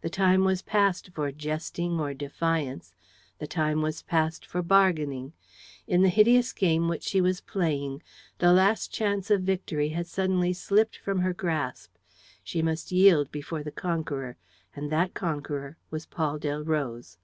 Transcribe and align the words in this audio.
The 0.00 0.10
time 0.10 0.44
was 0.44 0.60
past 0.60 1.10
for 1.14 1.30
jesting 1.30 2.00
or 2.00 2.12
defiance. 2.12 2.94
The 3.38 3.46
time 3.46 3.80
was 3.80 4.02
past 4.02 4.44
for 4.44 4.60
bargaining. 4.60 5.34
In 5.86 6.02
the 6.02 6.08
hideous 6.08 6.52
game 6.52 6.88
which 6.88 7.04
she 7.04 7.20
was 7.20 7.40
playing, 7.40 8.02
the 8.38 8.52
last 8.52 8.92
chance 8.92 9.30
of 9.30 9.42
victory 9.42 9.90
had 9.90 10.08
suddenly 10.08 10.52
slipped 10.52 10.96
from 10.96 11.20
her 11.20 11.32
grasp. 11.32 11.94
She 12.42 12.60
must 12.60 12.90
yield 12.90 13.30
before 13.30 13.62
the 13.62 13.70
conqueror; 13.70 14.36
and 14.74 14.90
that 14.90 15.14
conqueror 15.14 15.76
was 15.92 16.06
Paul 16.06 16.40
Delroze. 16.40 17.18